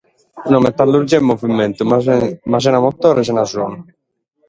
Una 0.51 0.61
metallurgia 0.65 1.19
in 1.19 1.27
movimentu, 1.33 1.85
ma 1.91 2.01
sena 2.65 2.83
motore, 2.89 3.27
sena 3.33 3.49
sonu. 3.57 3.83